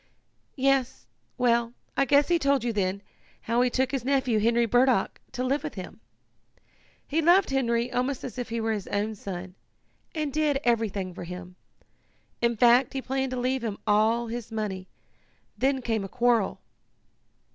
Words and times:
"Yes. 0.55 1.05
Well, 1.37 1.73
I 1.95 2.05
guess 2.05 2.27
he 2.27 2.39
told 2.39 2.63
you 2.63 2.73
then, 2.73 3.03
how 3.41 3.61
he 3.61 3.69
took 3.69 3.91
his 3.91 4.03
nephew, 4.03 4.39
Henry 4.39 4.65
Burdock, 4.65 5.21
to 5.33 5.43
live 5.43 5.61
with 5.61 5.75
him. 5.75 5.99
He 7.05 7.21
loved 7.21 7.51
Henry 7.51 7.91
almost 7.91 8.23
as 8.23 8.39
if 8.39 8.49
he 8.49 8.59
were 8.59 8.71
his 8.73 8.87
own 8.87 9.13
son, 9.13 9.53
and 10.15 10.33
did 10.33 10.59
everything 10.63 11.13
for 11.13 11.25
him. 11.25 11.55
In 12.41 12.57
fact 12.57 12.93
he 12.93 13.01
planned 13.03 13.29
to 13.29 13.39
leave 13.39 13.63
him 13.63 13.77
all 13.85 14.25
his 14.25 14.51
money. 14.51 14.87
Then 15.55 15.83
came 15.83 16.03
a 16.03 16.09
quarrel." 16.09 16.61